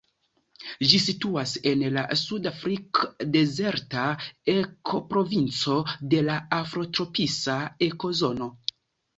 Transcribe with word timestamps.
Ĝi 0.91 0.99
situas 1.07 1.51
en 1.71 1.83
la 1.97 2.03
sudafrik-dezerta 2.21 4.07
ekoprovinco 4.55 5.77
de 6.15 6.25
la 6.31 6.39
afrotropisa 6.61 7.61
ekozono. 7.91 8.51